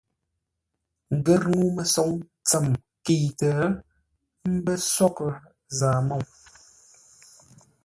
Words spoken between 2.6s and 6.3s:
nkəitə́ mbə́ soghʼə Zaa-Môu.